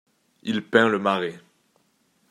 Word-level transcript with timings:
Il 0.41 0.63
peint 0.63 0.89
le 0.89 0.97
marais. 0.97 1.39